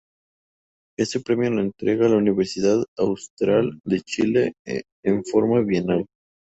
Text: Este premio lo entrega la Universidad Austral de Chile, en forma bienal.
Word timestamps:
Este 0.97 1.19
premio 1.19 1.51
lo 1.51 1.61
entrega 1.61 2.09
la 2.09 2.17
Universidad 2.17 2.83
Austral 2.97 3.79
de 3.85 4.01
Chile, 4.01 4.53
en 4.65 5.23
forma 5.25 5.59
bienal. 5.61 6.07